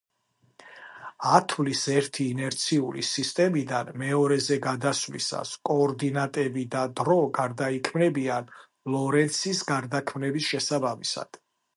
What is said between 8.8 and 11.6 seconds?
ლორენცის გარდაქმნების შესაბამისად.